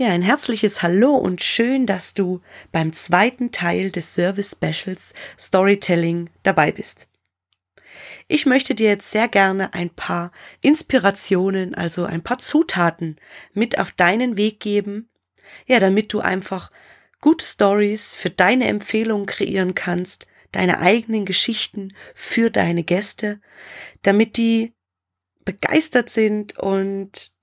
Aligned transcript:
Ja, 0.00 0.08
ein 0.08 0.22
herzliches 0.22 0.80
Hallo 0.80 1.14
und 1.14 1.42
schön, 1.42 1.84
dass 1.84 2.14
du 2.14 2.40
beim 2.72 2.94
zweiten 2.94 3.52
Teil 3.52 3.90
des 3.90 4.14
Service 4.14 4.52
Specials 4.52 5.12
Storytelling 5.38 6.30
dabei 6.42 6.72
bist. 6.72 7.06
Ich 8.26 8.46
möchte 8.46 8.74
dir 8.74 8.88
jetzt 8.88 9.10
sehr 9.10 9.28
gerne 9.28 9.74
ein 9.74 9.90
paar 9.90 10.32
Inspirationen, 10.62 11.74
also 11.74 12.06
ein 12.06 12.22
paar 12.22 12.38
Zutaten 12.38 13.16
mit 13.52 13.78
auf 13.78 13.92
deinen 13.92 14.38
Weg 14.38 14.58
geben, 14.60 15.10
ja, 15.66 15.78
damit 15.78 16.14
du 16.14 16.20
einfach 16.20 16.70
gute 17.20 17.44
Stories 17.44 18.14
für 18.14 18.30
deine 18.30 18.68
Empfehlungen 18.68 19.26
kreieren 19.26 19.74
kannst, 19.74 20.28
deine 20.50 20.78
eigenen 20.78 21.26
Geschichten 21.26 21.94
für 22.14 22.50
deine 22.50 22.84
Gäste, 22.84 23.42
damit 24.00 24.38
die 24.38 24.72
begeistert 25.44 26.08
sind 26.08 26.58
und 26.58 27.34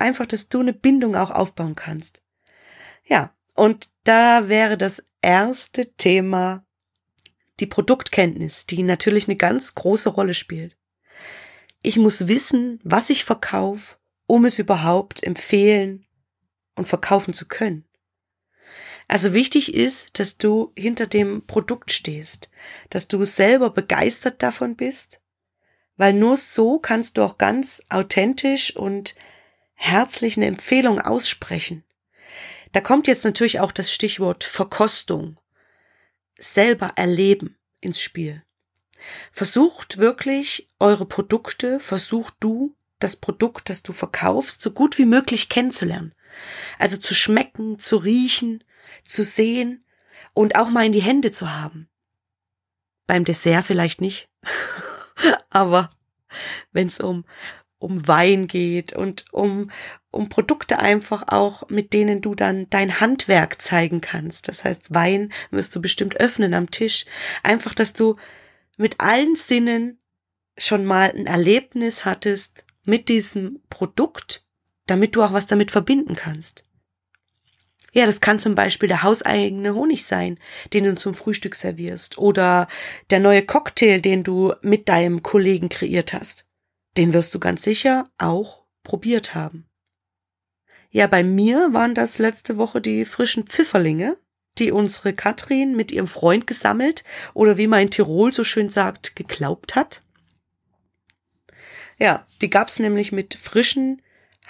einfach, 0.00 0.26
dass 0.26 0.48
du 0.48 0.60
eine 0.60 0.72
Bindung 0.72 1.16
auch 1.16 1.30
aufbauen 1.30 1.74
kannst. 1.74 2.22
Ja, 3.04 3.34
und 3.54 3.90
da 4.04 4.48
wäre 4.48 4.76
das 4.76 5.02
erste 5.22 5.94
Thema 5.96 6.64
die 7.60 7.66
Produktkenntnis, 7.66 8.66
die 8.66 8.82
natürlich 8.82 9.28
eine 9.28 9.36
ganz 9.36 9.74
große 9.74 10.08
Rolle 10.08 10.34
spielt. 10.34 10.76
Ich 11.82 11.96
muss 11.96 12.28
wissen, 12.28 12.80
was 12.82 13.10
ich 13.10 13.24
verkaufe, 13.24 13.96
um 14.26 14.44
es 14.44 14.58
überhaupt 14.58 15.22
empfehlen 15.22 16.06
und 16.74 16.88
verkaufen 16.88 17.34
zu 17.34 17.48
können. 17.48 17.84
Also 19.08 19.32
wichtig 19.32 19.74
ist, 19.74 20.18
dass 20.20 20.38
du 20.38 20.72
hinter 20.76 21.06
dem 21.06 21.44
Produkt 21.46 21.90
stehst, 21.90 22.50
dass 22.90 23.08
du 23.08 23.24
selber 23.24 23.70
begeistert 23.70 24.42
davon 24.42 24.76
bist, 24.76 25.20
weil 25.96 26.12
nur 26.12 26.36
so 26.36 26.78
kannst 26.78 27.16
du 27.16 27.22
auch 27.22 27.36
ganz 27.36 27.82
authentisch 27.88 28.76
und 28.76 29.16
herzlich 29.80 30.36
eine 30.36 30.46
Empfehlung 30.46 31.00
aussprechen. 31.00 31.84
Da 32.72 32.80
kommt 32.80 33.08
jetzt 33.08 33.24
natürlich 33.24 33.60
auch 33.60 33.72
das 33.72 33.92
Stichwort 33.92 34.44
Verkostung, 34.44 35.40
selber 36.38 36.92
erleben 36.96 37.56
ins 37.80 38.00
Spiel. 38.00 38.44
Versucht 39.32 39.96
wirklich 39.96 40.68
eure 40.78 41.06
Produkte, 41.06 41.80
versucht 41.80 42.34
du 42.40 42.76
das 42.98 43.16
Produkt, 43.16 43.70
das 43.70 43.82
du 43.82 43.94
verkaufst, 43.94 44.60
so 44.60 44.70
gut 44.70 44.98
wie 44.98 45.06
möglich 45.06 45.48
kennenzulernen. 45.48 46.14
Also 46.78 46.98
zu 46.98 47.14
schmecken, 47.14 47.78
zu 47.78 47.96
riechen, 47.96 48.62
zu 49.02 49.24
sehen 49.24 49.86
und 50.34 50.56
auch 50.56 50.68
mal 50.68 50.84
in 50.84 50.92
die 50.92 51.02
Hände 51.02 51.32
zu 51.32 51.50
haben. 51.50 51.88
Beim 53.06 53.24
Dessert 53.24 53.64
vielleicht 53.64 54.02
nicht, 54.02 54.28
aber 55.48 55.88
wenn 56.70 56.88
es 56.88 57.00
um 57.00 57.24
um 57.80 58.06
Wein 58.06 58.46
geht 58.46 58.92
und 58.92 59.24
um, 59.32 59.70
um 60.10 60.28
Produkte 60.28 60.78
einfach 60.78 61.24
auch, 61.26 61.68
mit 61.68 61.92
denen 61.92 62.20
du 62.20 62.36
dann 62.36 62.68
dein 62.70 63.00
Handwerk 63.00 63.60
zeigen 63.60 64.00
kannst. 64.00 64.46
Das 64.46 64.62
heißt, 64.62 64.94
Wein 64.94 65.32
wirst 65.50 65.74
du 65.74 65.80
bestimmt 65.80 66.20
öffnen 66.20 66.54
am 66.54 66.70
Tisch. 66.70 67.06
Einfach, 67.42 67.74
dass 67.74 67.92
du 67.92 68.16
mit 68.76 69.00
allen 69.00 69.34
Sinnen 69.34 69.98
schon 70.56 70.84
mal 70.84 71.10
ein 71.10 71.26
Erlebnis 71.26 72.04
hattest 72.04 72.64
mit 72.84 73.08
diesem 73.08 73.60
Produkt, 73.70 74.44
damit 74.86 75.16
du 75.16 75.22
auch 75.22 75.32
was 75.32 75.46
damit 75.46 75.70
verbinden 75.70 76.14
kannst. 76.14 76.64
Ja, 77.92 78.06
das 78.06 78.20
kann 78.20 78.38
zum 78.38 78.54
Beispiel 78.54 78.88
der 78.88 79.02
hauseigene 79.02 79.74
Honig 79.74 80.04
sein, 80.04 80.38
den 80.72 80.84
du 80.84 80.94
zum 80.96 81.14
Frühstück 81.14 81.56
servierst, 81.56 82.18
oder 82.18 82.68
der 83.08 83.20
neue 83.20 83.42
Cocktail, 83.42 84.00
den 84.00 84.22
du 84.22 84.54
mit 84.62 84.88
deinem 84.88 85.22
Kollegen 85.22 85.70
kreiert 85.70 86.12
hast. 86.12 86.49
Den 86.96 87.12
wirst 87.12 87.34
du 87.34 87.38
ganz 87.38 87.62
sicher 87.62 88.04
auch 88.18 88.64
probiert 88.82 89.34
haben. 89.34 89.66
Ja, 90.90 91.06
bei 91.06 91.22
mir 91.22 91.72
waren 91.72 91.94
das 91.94 92.18
letzte 92.18 92.56
Woche 92.56 92.80
die 92.80 93.04
frischen 93.04 93.46
Pfifferlinge, 93.46 94.16
die 94.58 94.72
unsere 94.72 95.12
Katrin 95.12 95.76
mit 95.76 95.92
ihrem 95.92 96.08
Freund 96.08 96.46
gesammelt 96.46 97.04
oder 97.32 97.56
wie 97.56 97.68
man 97.68 97.82
in 97.82 97.90
Tirol 97.90 98.34
so 98.34 98.42
schön 98.42 98.70
sagt, 98.70 99.14
geglaubt 99.14 99.76
hat. 99.76 100.02
Ja, 101.98 102.26
die 102.40 102.50
gab's 102.50 102.78
nämlich 102.78 103.12
mit 103.12 103.34
frischen, 103.34 104.02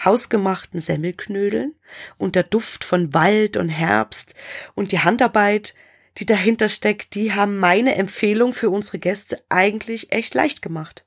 hausgemachten 0.02 0.80
Semmelknödeln 0.80 1.74
und 2.16 2.36
der 2.36 2.44
Duft 2.44 2.84
von 2.84 3.12
Wald 3.12 3.56
und 3.56 3.68
Herbst 3.68 4.34
und 4.74 4.92
die 4.92 5.00
Handarbeit, 5.00 5.74
die 6.16 6.26
dahinter 6.26 6.68
steckt, 6.68 7.14
die 7.14 7.34
haben 7.34 7.58
meine 7.58 7.96
Empfehlung 7.96 8.52
für 8.54 8.70
unsere 8.70 8.98
Gäste 8.98 9.42
eigentlich 9.48 10.12
echt 10.12 10.34
leicht 10.34 10.62
gemacht. 10.62 11.06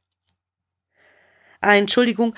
Entschuldigung, 1.64 2.36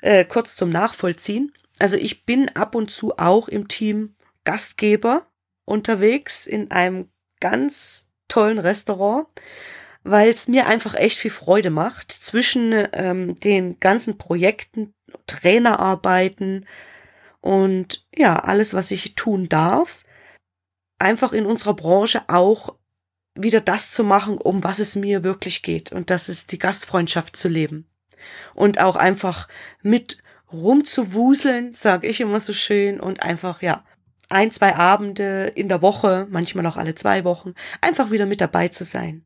äh, 0.00 0.24
kurz 0.24 0.56
zum 0.56 0.70
Nachvollziehen. 0.70 1.52
Also 1.78 1.96
ich 1.96 2.24
bin 2.24 2.48
ab 2.50 2.74
und 2.74 2.90
zu 2.90 3.16
auch 3.18 3.48
im 3.48 3.68
Team 3.68 4.14
Gastgeber 4.44 5.26
unterwegs 5.64 6.46
in 6.46 6.70
einem 6.70 7.08
ganz 7.40 8.08
tollen 8.28 8.58
Restaurant, 8.58 9.26
weil 10.02 10.30
es 10.30 10.48
mir 10.48 10.66
einfach 10.66 10.94
echt 10.94 11.18
viel 11.18 11.30
Freude 11.30 11.70
macht 11.70 12.10
zwischen 12.12 12.74
ähm, 12.92 13.38
den 13.40 13.78
ganzen 13.80 14.18
Projekten, 14.18 14.94
Trainerarbeiten 15.26 16.66
und 17.40 18.06
ja, 18.14 18.38
alles, 18.38 18.74
was 18.74 18.90
ich 18.90 19.14
tun 19.14 19.48
darf, 19.48 20.04
einfach 20.98 21.32
in 21.32 21.46
unserer 21.46 21.74
Branche 21.74 22.22
auch 22.28 22.76
wieder 23.34 23.60
das 23.60 23.92
zu 23.92 24.02
machen, 24.02 24.36
um 24.38 24.64
was 24.64 24.80
es 24.80 24.96
mir 24.96 25.22
wirklich 25.22 25.62
geht. 25.62 25.92
Und 25.92 26.10
das 26.10 26.28
ist 26.28 26.50
die 26.50 26.58
Gastfreundschaft 26.58 27.36
zu 27.36 27.48
leben 27.48 27.88
und 28.54 28.80
auch 28.80 28.96
einfach 28.96 29.48
mit 29.82 30.18
rumzuwuseln, 30.52 31.72
sag 31.74 32.04
ich 32.04 32.20
immer 32.20 32.40
so 32.40 32.52
schön, 32.52 33.00
und 33.00 33.22
einfach, 33.22 33.62
ja, 33.62 33.84
ein, 34.28 34.50
zwei 34.50 34.74
Abende 34.76 35.52
in 35.54 35.68
der 35.68 35.82
Woche, 35.82 36.26
manchmal 36.30 36.66
auch 36.66 36.76
alle 36.76 36.94
zwei 36.94 37.24
Wochen, 37.24 37.54
einfach 37.80 38.10
wieder 38.10 38.26
mit 38.26 38.40
dabei 38.40 38.68
zu 38.68 38.84
sein. 38.84 39.24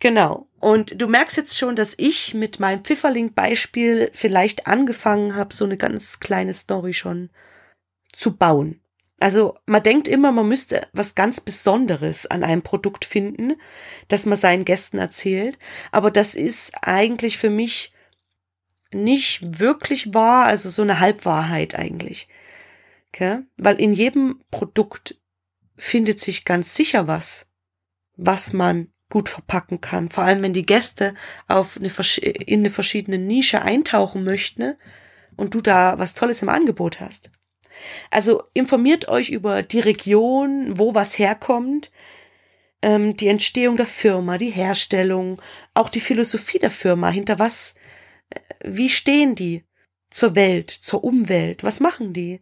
Genau. 0.00 0.48
Und 0.58 1.00
du 1.00 1.06
merkst 1.06 1.36
jetzt 1.36 1.56
schon, 1.56 1.76
dass 1.76 1.94
ich 1.96 2.34
mit 2.34 2.60
meinem 2.60 2.84
Pfifferling-Beispiel 2.84 4.10
vielleicht 4.12 4.66
angefangen 4.66 5.36
habe, 5.36 5.54
so 5.54 5.64
eine 5.64 5.76
ganz 5.76 6.20
kleine 6.20 6.52
Story 6.52 6.92
schon 6.92 7.30
zu 8.12 8.36
bauen. 8.36 8.80
Also 9.20 9.56
man 9.66 9.82
denkt 9.82 10.08
immer, 10.08 10.32
man 10.32 10.48
müsste 10.48 10.88
was 10.92 11.14
ganz 11.14 11.40
Besonderes 11.40 12.26
an 12.26 12.42
einem 12.42 12.62
Produkt 12.62 13.04
finden, 13.04 13.54
das 14.08 14.26
man 14.26 14.36
seinen 14.36 14.64
Gästen 14.64 14.98
erzählt. 14.98 15.56
Aber 15.92 16.10
das 16.10 16.34
ist 16.34 16.72
eigentlich 16.82 17.38
für 17.38 17.50
mich 17.50 17.91
nicht 18.94 19.60
wirklich 19.60 20.14
wahr, 20.14 20.46
also 20.46 20.70
so 20.70 20.82
eine 20.82 21.00
Halbwahrheit 21.00 21.74
eigentlich. 21.74 22.28
Okay? 23.08 23.40
Weil 23.56 23.80
in 23.80 23.92
jedem 23.92 24.40
Produkt 24.50 25.16
findet 25.76 26.20
sich 26.20 26.44
ganz 26.44 26.74
sicher 26.74 27.06
was, 27.08 27.48
was 28.16 28.52
man 28.52 28.88
gut 29.10 29.28
verpacken 29.28 29.80
kann. 29.80 30.08
Vor 30.08 30.24
allem, 30.24 30.42
wenn 30.42 30.54
die 30.54 30.66
Gäste 30.66 31.14
auf 31.46 31.76
eine, 31.76 31.90
in 32.46 32.60
eine 32.60 32.70
verschiedene 32.70 33.18
Nische 33.18 33.60
eintauchen 33.62 34.24
möchten 34.24 34.74
und 35.36 35.54
du 35.54 35.60
da 35.60 35.98
was 35.98 36.14
Tolles 36.14 36.40
im 36.42 36.48
Angebot 36.48 37.00
hast. 37.00 37.30
Also 38.10 38.42
informiert 38.54 39.08
euch 39.08 39.30
über 39.30 39.62
die 39.62 39.80
Region, 39.80 40.78
wo 40.78 40.94
was 40.94 41.18
herkommt, 41.18 41.90
ähm, 42.80 43.16
die 43.16 43.28
Entstehung 43.28 43.76
der 43.76 43.86
Firma, 43.86 44.38
die 44.38 44.50
Herstellung, 44.50 45.40
auch 45.74 45.88
die 45.88 46.00
Philosophie 46.00 46.58
der 46.58 46.70
Firma, 46.70 47.10
hinter 47.10 47.38
was, 47.38 47.74
wie 48.64 48.88
stehen 48.88 49.34
die 49.34 49.64
zur 50.10 50.34
Welt, 50.34 50.70
zur 50.70 51.04
Umwelt, 51.04 51.64
was 51.64 51.80
machen 51.80 52.12
die? 52.12 52.40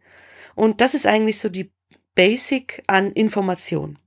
Und 0.54 0.80
das 0.80 0.94
ist 0.94 1.06
eigentlich 1.06 1.38
so 1.38 1.48
die 1.48 1.72
Basic 2.14 2.82
an 2.86 3.12
Information. 3.12 3.98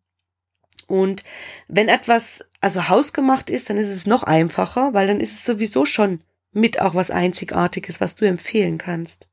Und 0.87 1.23
wenn 1.67 1.87
etwas 1.87 2.49
also 2.61 2.89
hausgemacht 2.89 3.49
ist, 3.49 3.69
dann 3.69 3.77
ist 3.77 3.89
es 3.89 4.05
noch 4.05 4.23
einfacher, 4.23 4.93
weil 4.93 5.07
dann 5.07 5.19
ist 5.19 5.31
es 5.31 5.45
sowieso 5.45 5.85
schon 5.85 6.21
mit 6.51 6.79
auch 6.81 6.93
was 6.93 7.09
Einzigartiges, 7.09 8.01
was 8.01 8.15
du 8.15 8.25
empfehlen 8.25 8.77
kannst. 8.77 9.29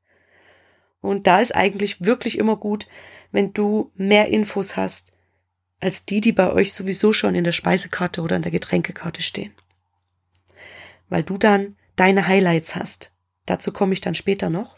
Und 1.01 1.27
da 1.27 1.41
ist 1.41 1.53
eigentlich 1.53 2.01
wirklich 2.01 2.37
immer 2.37 2.55
gut, 2.55 2.87
wenn 3.31 3.53
du 3.53 3.91
mehr 3.95 4.29
Infos 4.29 4.75
hast, 4.75 5.11
als 5.79 6.05
die, 6.05 6.21
die 6.21 6.31
bei 6.31 6.51
euch 6.51 6.73
sowieso 6.73 7.11
schon 7.11 7.35
in 7.35 7.43
der 7.43 7.51
Speisekarte 7.51 8.21
oder 8.21 8.35
in 8.35 8.43
der 8.43 8.51
Getränkekarte 8.51 9.21
stehen. 9.21 9.53
weil 11.09 11.23
du 11.23 11.37
dann 11.37 11.75
deine 12.01 12.27
Highlights 12.27 12.75
hast. 12.75 13.13
Dazu 13.45 13.71
komme 13.71 13.93
ich 13.93 14.01
dann 14.01 14.15
später 14.15 14.49
noch. 14.49 14.75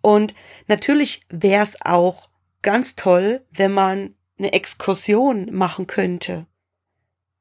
Und 0.00 0.34
natürlich 0.68 1.22
wäre 1.28 1.64
es 1.64 1.76
auch 1.82 2.30
ganz 2.62 2.94
toll, 2.94 3.44
wenn 3.50 3.72
man 3.72 4.14
eine 4.38 4.52
Exkursion 4.52 5.52
machen 5.52 5.88
könnte, 5.88 6.46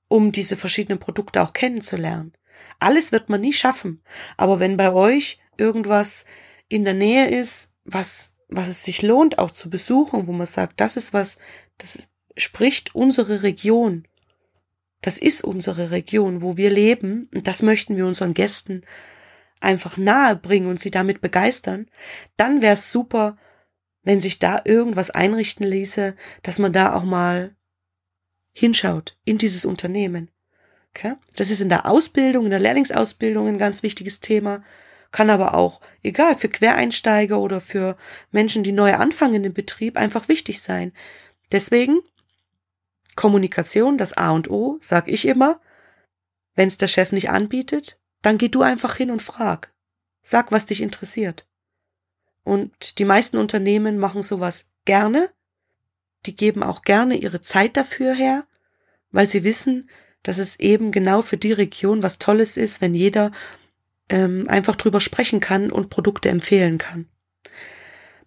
um 0.07 0.31
diese 0.31 0.57
verschiedenen 0.57 0.99
Produkte 0.99 1.43
auch 1.43 1.53
kennenzulernen. 1.53 2.33
Alles 2.79 3.11
wird 3.11 3.29
man 3.29 3.41
nie 3.41 3.53
schaffen, 3.53 4.01
aber 4.35 4.59
wenn 4.59 4.77
bei 4.77 4.91
euch 4.91 5.39
irgendwas 5.57 6.25
in 6.67 6.83
der 6.83 6.95
Nähe 6.95 7.29
ist, 7.29 7.73
was 7.85 8.33
was 8.49 8.67
es 8.67 8.83
sich 8.83 9.01
lohnt 9.01 9.37
auch 9.39 9.51
zu 9.51 9.69
besuchen, 9.69 10.25
wo 10.25 10.31
man 10.31 10.47
sagt, 10.47 10.79
das 10.79 10.97
ist 10.97 11.13
was, 11.13 11.37
das 11.77 12.07
spricht 12.37 12.95
unsere 12.95 13.43
Region. 13.43 14.07
Das 15.01 15.17
ist 15.17 15.43
unsere 15.43 15.91
Region, 15.91 16.41
wo 16.41 16.57
wir 16.57 16.69
leben 16.69 17.27
und 17.33 17.47
das 17.47 17.61
möchten 17.61 17.95
wir 17.95 18.05
unseren 18.05 18.33
Gästen 18.33 18.83
einfach 19.59 19.97
nahe 19.97 20.35
bringen 20.35 20.67
und 20.67 20.79
sie 20.79 20.91
damit 20.91 21.21
begeistern, 21.21 21.87
dann 22.35 22.61
wäre 22.61 22.73
es 22.73 22.91
super, 22.91 23.37
wenn 24.03 24.19
sich 24.19 24.39
da 24.39 24.61
irgendwas 24.63 25.09
einrichten 25.09 25.65
ließe, 25.65 26.15
dass 26.43 26.59
man 26.59 26.73
da 26.73 26.95
auch 26.95 27.03
mal 27.03 27.55
hinschaut 28.53 29.17
in 29.25 29.37
dieses 29.37 29.65
Unternehmen. 29.65 30.31
Okay? 30.89 31.15
Das 31.35 31.51
ist 31.51 31.61
in 31.61 31.69
der 31.69 31.85
Ausbildung, 31.85 32.45
in 32.45 32.51
der 32.51 32.59
Lehrlingsausbildung 32.59 33.47
ein 33.47 33.57
ganz 33.57 33.83
wichtiges 33.83 34.19
Thema, 34.19 34.63
kann 35.11 35.29
aber 35.29 35.53
auch, 35.53 35.79
egal, 36.03 36.35
für 36.35 36.49
Quereinsteiger 36.49 37.39
oder 37.39 37.61
für 37.61 37.97
Menschen, 38.31 38.63
die 38.63 38.71
neu 38.71 38.93
anfangen 38.93 39.43
im 39.43 39.53
Betrieb, 39.53 39.95
einfach 39.95 40.27
wichtig 40.27 40.61
sein. 40.61 40.91
Deswegen 41.51 41.99
Kommunikation, 43.17 43.97
das 43.97 44.13
A 44.13 44.31
und 44.31 44.49
O, 44.49 44.77
sag 44.79 45.09
ich 45.09 45.27
immer. 45.27 45.59
Wenn 46.55 46.69
es 46.69 46.77
der 46.77 46.87
Chef 46.87 47.11
nicht 47.11 47.29
anbietet, 47.29 47.99
dann 48.21 48.37
geh 48.37 48.47
du 48.47 48.61
einfach 48.61 48.95
hin 48.95 49.11
und 49.11 49.21
frag. 49.21 49.73
Sag, 50.23 50.53
was 50.53 50.65
dich 50.65 50.81
interessiert. 50.81 51.45
Und 52.43 52.99
die 52.99 53.05
meisten 53.05 53.37
Unternehmen 53.37 53.99
machen 53.99 54.23
sowas 54.23 54.69
gerne. 54.85 55.29
Die 56.25 56.35
geben 56.35 56.63
auch 56.63 56.81
gerne 56.81 57.17
ihre 57.17 57.41
Zeit 57.41 57.75
dafür 57.75 58.13
her, 58.13 58.47
weil 59.11 59.27
sie 59.27 59.43
wissen, 59.43 59.89
dass 60.23 60.37
es 60.37 60.59
eben 60.59 60.91
genau 60.91 61.21
für 61.21 61.37
die 61.37 61.51
Region 61.51 62.03
was 62.03 62.19
Tolles 62.19 62.55
ist, 62.57 62.81
wenn 62.81 62.93
jeder 62.93 63.31
ähm, 64.09 64.47
einfach 64.49 64.75
drüber 64.75 64.99
sprechen 64.99 65.39
kann 65.39 65.71
und 65.71 65.89
Produkte 65.89 66.29
empfehlen 66.29 66.77
kann. 66.77 67.07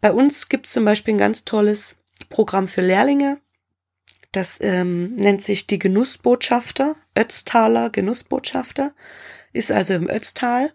Bei 0.01 0.13
uns 0.13 0.49
gibt 0.49 0.67
es 0.67 0.73
zum 0.73 0.85
Beispiel 0.85 1.15
ein 1.15 1.19
ganz 1.19 1.45
tolles 1.45 1.97
Programm 2.29 2.69
für 2.69 2.81
Lehrlinge. 2.81 3.41
Das 4.33 4.59
ähm, 4.61 5.17
nennt 5.17 5.43
sich 5.43 5.67
die 5.67 5.79
Genussbotschafter, 5.79 6.97
Ötztaler 7.17 7.91
Genussbotschafter 7.91 8.95
ist 9.53 9.73
also 9.73 9.95
im 9.95 10.09
Ötztal 10.09 10.73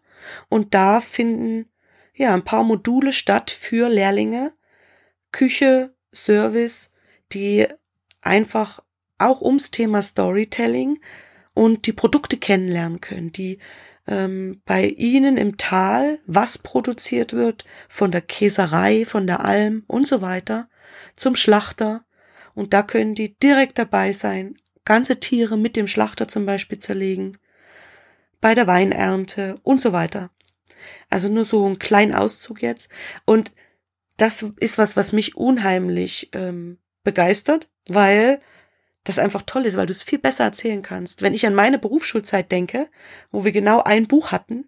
und 0.49 0.73
da 0.73 0.99
finden 0.99 1.69
ja 2.13 2.33
ein 2.33 2.43
paar 2.43 2.63
Module 2.63 3.13
statt 3.13 3.51
für 3.51 3.89
Lehrlinge, 3.89 4.53
Küche, 5.31 5.93
Service, 6.13 6.91
die 7.31 7.67
einfach 8.21 8.81
auch 9.17 9.41
ums 9.41 9.71
Thema 9.71 10.01
Storytelling 10.01 10.99
und 11.53 11.87
die 11.87 11.93
Produkte 11.93 12.37
kennenlernen 12.37 13.01
können, 13.01 13.31
die 13.31 13.59
ähm, 14.07 14.61
bei 14.65 14.85
ihnen 14.85 15.37
im 15.37 15.57
Tal, 15.57 16.19
was 16.25 16.57
produziert 16.57 17.33
wird, 17.33 17.65
von 17.87 18.11
der 18.11 18.21
Käserei, 18.21 19.05
von 19.05 19.25
der 19.25 19.43
Alm 19.43 19.83
und 19.87 20.07
so 20.07 20.21
weiter, 20.21 20.69
zum 21.15 21.35
Schlachter. 21.35 22.04
Und 22.55 22.73
da 22.73 22.81
können 22.81 23.13
die 23.15 23.37
direkt 23.37 23.77
dabei 23.77 24.13
sein, 24.13 24.57
ganze 24.85 25.19
Tiere 25.19 25.57
mit 25.57 25.75
dem 25.75 25.87
Schlachter 25.87 26.27
zum 26.27 26.45
Beispiel 26.45 26.79
zerlegen, 26.79 27.37
bei 28.41 28.55
der 28.55 28.67
Weinernte 28.67 29.55
und 29.63 29.81
so 29.81 29.91
weiter. 29.91 30.29
Also 31.09 31.29
nur 31.29 31.45
so 31.45 31.67
ein 31.67 31.79
kleinen 31.79 32.13
Auszug 32.13 32.61
jetzt. 32.61 32.89
Und 33.25 33.53
das 34.17 34.45
ist 34.59 34.77
was, 34.77 34.95
was 34.95 35.11
mich 35.13 35.35
unheimlich 35.35 36.29
ähm, 36.33 36.77
begeistert, 37.03 37.69
weil 37.87 38.39
das 39.03 39.19
einfach 39.19 39.43
toll 39.43 39.65
ist, 39.65 39.77
weil 39.77 39.85
du 39.85 39.91
es 39.91 40.03
viel 40.03 40.19
besser 40.19 40.45
erzählen 40.45 40.81
kannst. 40.81 41.21
Wenn 41.21 41.33
ich 41.33 41.45
an 41.45 41.53
meine 41.53 41.79
Berufsschulzeit 41.79 42.51
denke, 42.51 42.89
wo 43.31 43.43
wir 43.43 43.51
genau 43.51 43.81
ein 43.83 44.07
Buch 44.07 44.31
hatten 44.31 44.67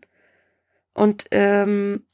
und 0.94 1.25
ähm, 1.31 2.06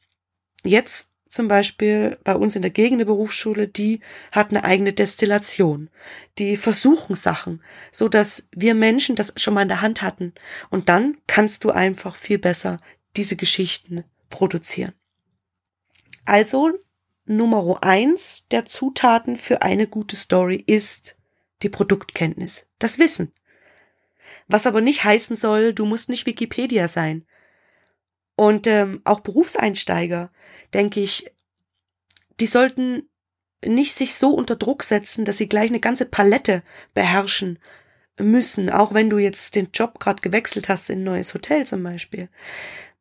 jetzt 0.64 1.13
zum 1.34 1.48
Beispiel 1.48 2.16
bei 2.24 2.36
uns 2.36 2.56
in 2.56 2.62
der 2.62 2.70
Gegend 2.70 2.98
eine 2.98 3.08
Berufsschule, 3.08 3.68
die 3.68 4.02
hat 4.32 4.52
eine 4.52 4.64
eigene 4.64 4.94
Destillation. 4.94 5.90
Die 6.38 6.58
versuchen 6.58 7.16
Sachen, 7.16 7.64
so 7.92 8.08
dass 8.08 8.50
wir 8.52 8.76
Menschen 8.76 9.16
das 9.16 9.34
schon 9.38 9.56
mal 9.56 9.64
in 9.64 9.68
der 9.68 9.82
Hand 9.82 10.04
hatten. 10.04 10.34
Und 10.70 10.90
dann 10.90 11.18
kannst 11.26 11.64
du 11.64 11.72
einfach 11.72 12.16
viel 12.16 12.38
besser 12.38 12.78
diese 13.16 13.36
Geschichten 13.36 14.04
produzieren. 14.30 14.94
Also 16.24 16.72
Nummer 17.26 17.80
eins 17.82 18.48
der 18.50 18.66
Zutaten 18.66 19.36
für 19.36 19.64
eine 19.64 19.88
gute 19.88 20.16
Story 20.16 20.64
ist 20.68 21.18
die 21.64 21.70
Produktkenntnis, 21.70 22.68
das 22.78 23.00
Wissen. 23.00 23.32
Was 24.48 24.68
aber 24.68 24.82
nicht 24.82 25.04
heißen 25.04 25.36
soll, 25.36 25.74
du 25.74 25.86
musst 25.86 26.10
nicht 26.10 26.28
Wikipedia 26.28 26.88
sein. 26.88 27.26
Und 28.36 28.68
ähm, 28.68 29.02
auch 29.04 29.20
Berufseinsteiger, 29.20 30.32
denke 30.74 31.00
ich, 31.00 31.32
die 32.40 32.48
sollten 32.48 33.10
nicht 33.66 33.94
sich 33.94 34.16
so 34.16 34.32
unter 34.32 34.56
Druck 34.56 34.84
setzen, 34.84 35.26
dass 35.26 35.38
sie 35.38 35.48
gleich 35.48 35.70
eine 35.70 35.80
ganze 35.80 36.06
Palette 36.06 36.64
beherrschen 36.94 37.60
müssen, 38.20 38.70
auch 38.70 38.94
wenn 38.94 39.10
du 39.10 39.18
jetzt 39.18 39.56
den 39.56 39.70
Job 39.74 40.00
gerade 40.00 40.22
gewechselt 40.22 40.70
hast 40.70 40.90
in 40.90 41.00
ein 41.00 41.04
neues 41.04 41.34
Hotel 41.34 41.66
zum 41.66 41.84
Beispiel. 41.84 42.30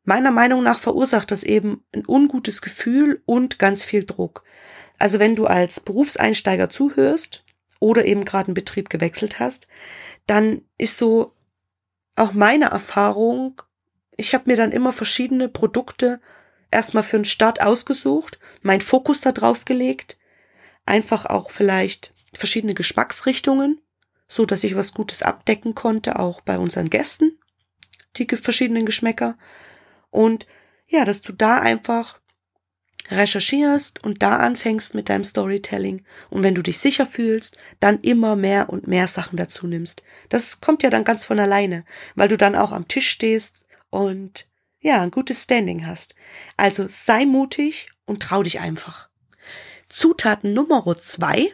Meiner 0.03 0.31
Meinung 0.31 0.63
nach 0.63 0.79
verursacht 0.79 1.31
das 1.31 1.43
eben 1.43 1.83
ein 1.93 2.03
ungutes 2.07 2.61
Gefühl 2.61 3.21
und 3.25 3.59
ganz 3.59 3.83
viel 3.83 4.03
Druck. 4.03 4.43
Also 4.99 5.19
wenn 5.19 5.35
du 5.35 5.45
als 5.45 5.79
Berufseinsteiger 5.79 6.69
zuhörst 6.69 7.43
oder 7.79 8.05
eben 8.05 8.25
gerade 8.25 8.47
einen 8.47 8.53
Betrieb 8.53 8.89
gewechselt 8.89 9.39
hast, 9.39 9.67
dann 10.27 10.61
ist 10.77 10.97
so 10.97 11.33
auch 12.15 12.33
meine 12.33 12.65
Erfahrung, 12.65 13.61
ich 14.17 14.33
habe 14.33 14.45
mir 14.47 14.55
dann 14.55 14.71
immer 14.71 14.91
verschiedene 14.91 15.49
Produkte 15.49 16.19
erstmal 16.71 17.03
für 17.03 17.17
einen 17.17 17.25
Start 17.25 17.61
ausgesucht, 17.61 18.39
meinen 18.61 18.81
Fokus 18.81 19.21
da 19.21 19.31
drauf 19.31 19.65
gelegt, 19.65 20.17
einfach 20.85 21.25
auch 21.25 21.51
vielleicht 21.51 22.13
verschiedene 22.33 22.73
Geschmacksrichtungen, 22.73 23.79
so 24.27 24.45
dass 24.45 24.63
ich 24.63 24.75
was 24.75 24.93
Gutes 24.93 25.21
abdecken 25.21 25.75
konnte, 25.75 26.19
auch 26.19 26.41
bei 26.41 26.57
unseren 26.57 26.89
Gästen, 26.89 27.37
die 28.17 28.27
verschiedenen 28.35 28.85
Geschmäcker. 28.85 29.37
Und 30.09 30.47
ja, 30.87 31.05
dass 31.05 31.21
du 31.21 31.33
da 31.33 31.59
einfach 31.59 32.19
recherchierst 33.09 34.03
und 34.03 34.23
da 34.23 34.37
anfängst 34.37 34.95
mit 34.95 35.09
deinem 35.09 35.25
Storytelling 35.25 36.05
und 36.29 36.41
wenn 36.41 36.55
du 36.55 36.61
dich 36.61 36.79
sicher 36.79 37.05
fühlst, 37.05 37.57
dann 37.81 37.99
immer 37.99 38.35
mehr 38.35 38.69
und 38.69 38.87
mehr 38.87 39.07
Sachen 39.07 39.35
dazu 39.35 39.67
nimmst. 39.67 40.03
Das 40.29 40.61
kommt 40.61 40.83
ja 40.83 40.89
dann 40.89 41.03
ganz 41.03 41.25
von 41.25 41.39
alleine, 41.39 41.83
weil 42.15 42.29
du 42.29 42.37
dann 42.37 42.55
auch 42.55 42.71
am 42.71 42.87
Tisch 42.87 43.09
stehst 43.09 43.65
und 43.93 44.49
ja, 44.79 45.01
ein 45.01 45.11
gutes 45.11 45.43
Standing 45.43 45.87
hast. 45.87 46.15
Also 46.57 46.85
sei 46.87 47.25
mutig 47.25 47.89
und 48.05 48.23
trau 48.23 48.43
dich 48.43 48.59
einfach. 48.59 49.09
Zutaten 49.87 50.53
Nummer 50.53 50.83
zwei 50.97 51.53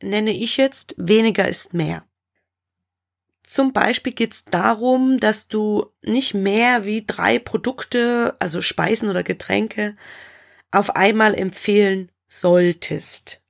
nenne 0.00 0.32
ich 0.32 0.56
jetzt 0.56 0.94
weniger 0.96 1.48
ist 1.48 1.74
mehr. 1.74 2.06
Zum 3.42 3.72
Beispiel 3.72 4.12
geht 4.12 4.34
es 4.34 4.44
darum, 4.44 5.18
dass 5.18 5.48
du 5.48 5.86
nicht 6.02 6.34
mehr 6.34 6.84
wie 6.84 7.04
drei 7.06 7.38
Produkte, 7.38 8.36
also 8.38 8.62
Speisen 8.62 9.08
oder 9.08 9.22
Getränke, 9.22 9.96
auf 10.70 10.96
einmal 10.96 11.34
empfehlen 11.34 12.10
solltest. 12.28 13.42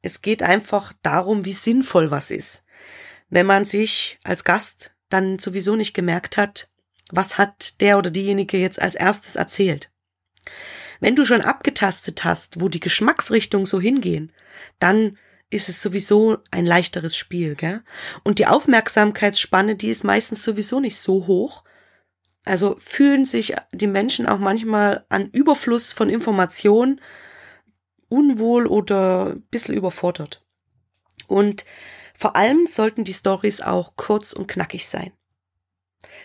Es 0.00 0.22
geht 0.22 0.42
einfach 0.42 0.92
darum, 1.02 1.44
wie 1.44 1.52
sinnvoll 1.52 2.10
was 2.10 2.30
ist. 2.30 2.64
Wenn 3.28 3.46
man 3.46 3.64
sich 3.64 4.18
als 4.24 4.44
Gast 4.44 4.94
dann 5.08 5.38
sowieso 5.38 5.76
nicht 5.76 5.94
gemerkt 5.94 6.36
hat, 6.36 6.71
was 7.12 7.38
hat 7.38 7.80
der 7.80 7.98
oder 7.98 8.10
diejenige 8.10 8.56
jetzt 8.56 8.82
als 8.82 8.96
erstes 8.96 9.36
erzählt. 9.36 9.90
Wenn 10.98 11.14
du 11.14 11.24
schon 11.24 11.40
abgetastet 11.40 12.24
hast, 12.24 12.60
wo 12.60 12.68
die 12.68 12.80
Geschmacksrichtungen 12.80 13.66
so 13.66 13.80
hingehen, 13.80 14.32
dann 14.80 15.18
ist 15.50 15.68
es 15.68 15.82
sowieso 15.82 16.38
ein 16.50 16.64
leichteres 16.64 17.16
Spiel, 17.16 17.54
gell? 17.54 17.82
Und 18.24 18.38
die 18.38 18.46
Aufmerksamkeitsspanne, 18.46 19.76
die 19.76 19.90
ist 19.90 20.02
meistens 20.02 20.42
sowieso 20.42 20.80
nicht 20.80 20.96
so 20.96 21.26
hoch, 21.26 21.64
also 22.44 22.74
fühlen 22.78 23.24
sich 23.24 23.54
die 23.72 23.86
Menschen 23.86 24.26
auch 24.26 24.38
manchmal 24.38 25.04
an 25.10 25.28
Überfluss 25.30 25.92
von 25.92 26.08
Informationen 26.08 27.00
unwohl 28.08 28.66
oder 28.66 29.34
ein 29.34 29.42
bisschen 29.42 29.74
überfordert. 29.74 30.44
Und 31.28 31.64
vor 32.14 32.36
allem 32.36 32.66
sollten 32.66 33.04
die 33.04 33.14
Stories 33.14 33.60
auch 33.60 33.96
kurz 33.96 34.32
und 34.32 34.48
knackig 34.48 34.86
sein. 34.86 35.12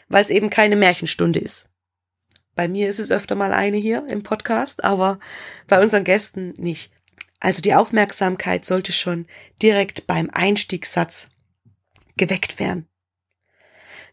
Weil 0.08 0.24
es 0.24 0.30
eben 0.30 0.50
keine 0.50 0.76
Märchenstunde 0.76 1.40
ist. 1.40 1.70
Bei 2.56 2.68
mir 2.68 2.90
ist 2.90 3.00
es 3.00 3.12
öfter 3.12 3.36
mal 3.36 3.54
eine 3.54 3.78
hier 3.78 4.06
im 4.08 4.24
Podcast, 4.24 4.84
aber 4.84 5.20
bei 5.68 5.82
unseren 5.82 6.04
Gästen 6.04 6.54
nicht. 6.58 6.92
Also 7.40 7.62
die 7.62 7.76
Aufmerksamkeit 7.76 8.66
sollte 8.66 8.92
schon 8.92 9.28
direkt 9.62 10.08
beim 10.08 10.30
Einstiegssatz 10.32 11.30
geweckt 12.16 12.60
werden. 12.60 12.88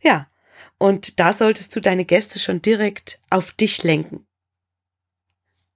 Ja, 0.02 0.28
Und 0.76 1.18
da 1.20 1.32
solltest 1.32 1.74
du 1.74 1.80
deine 1.80 2.04
Gäste 2.04 2.38
schon 2.38 2.60
direkt 2.60 3.20
auf 3.30 3.52
dich 3.52 3.82
lenken. 3.82 4.26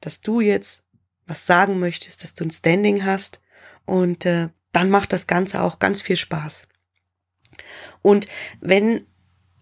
Dass 0.00 0.20
du 0.20 0.40
jetzt 0.40 0.82
was 1.26 1.46
sagen 1.46 1.78
möchtest, 1.78 2.22
dass 2.22 2.34
du 2.34 2.44
ein 2.44 2.50
Standing 2.50 3.04
hast 3.04 3.40
und 3.86 4.26
äh, 4.26 4.48
dann 4.72 4.90
macht 4.90 5.12
das 5.12 5.26
Ganze 5.26 5.62
auch 5.62 5.78
ganz 5.78 6.02
viel 6.02 6.16
Spaß. 6.16 6.66
Und 8.02 8.28
wenn 8.60 9.06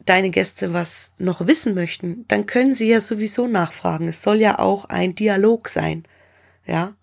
deine 0.06 0.30
Gäste 0.30 0.72
was 0.72 1.12
noch 1.18 1.46
wissen 1.46 1.74
möchten, 1.74 2.24
dann 2.28 2.46
können 2.46 2.74
sie 2.74 2.88
ja 2.88 3.00
sowieso 3.00 3.46
nachfragen. 3.46 4.08
Es 4.08 4.22
soll 4.22 4.36
ja 4.38 4.58
auch 4.58 4.86
ein 4.86 5.14
Dialog 5.14 5.68
sein. 5.68 6.04
Ja. 6.64 6.94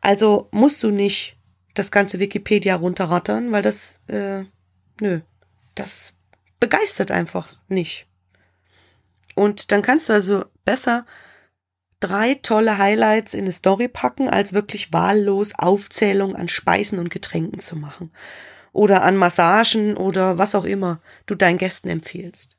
Also 0.00 0.48
musst 0.50 0.82
du 0.82 0.90
nicht 0.90 1.36
das 1.74 1.90
ganze 1.90 2.20
Wikipedia 2.20 2.76
runterrattern, 2.76 3.52
weil 3.52 3.62
das, 3.62 4.00
äh, 4.06 4.44
nö, 5.00 5.20
das 5.74 6.14
begeistert 6.60 7.10
einfach 7.10 7.52
nicht. 7.68 8.06
Und 9.34 9.72
dann 9.72 9.82
kannst 9.82 10.08
du 10.08 10.12
also 10.12 10.44
besser 10.64 11.04
drei 12.00 12.34
tolle 12.34 12.78
Highlights 12.78 13.34
in 13.34 13.42
eine 13.42 13.52
Story 13.52 13.88
packen, 13.88 14.28
als 14.28 14.52
wirklich 14.52 14.92
wahllos 14.92 15.54
Aufzählung 15.56 16.36
an 16.36 16.48
Speisen 16.48 16.98
und 16.98 17.10
Getränken 17.10 17.60
zu 17.60 17.76
machen. 17.76 18.10
Oder 18.74 19.02
an 19.04 19.16
Massagen 19.16 19.96
oder 19.96 20.36
was 20.36 20.54
auch 20.54 20.64
immer 20.64 21.00
du 21.24 21.34
deinen 21.34 21.56
Gästen 21.56 21.88
empfiehlst. 21.88 22.58